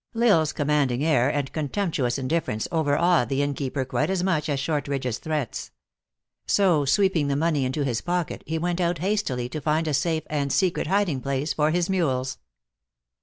L 0.15 0.23
Isle 0.23 0.41
s 0.41 0.51
commanding 0.51 1.03
air 1.05 1.29
and 1.31 1.53
contemptuous 1.53 2.17
indiffer 2.17 2.49
ence 2.53 2.67
overawed 2.71 3.29
the 3.29 3.43
innkeeper 3.43 3.85
quite 3.85 4.09
as 4.09 4.23
much 4.23 4.49
as 4.49 4.59
Short 4.59 4.87
ridge 4.87 5.05
s 5.05 5.19
threats. 5.19 5.69
So, 6.47 6.85
sweeping 6.85 7.27
the 7.27 7.35
money 7.35 7.65
into 7.65 7.83
his 7.83 8.01
pocket, 8.01 8.41
he 8.47 8.57
went 8.57 8.81
out 8.81 8.97
hastily 8.97 9.47
to 9.49 9.61
find 9.61 9.87
a 9.87 9.93
safe 9.93 10.23
and 10.25 10.51
secret 10.51 10.87
hiding 10.87 11.21
place 11.21 11.53
for 11.53 11.69
his 11.69 11.87
mules. 11.87 12.39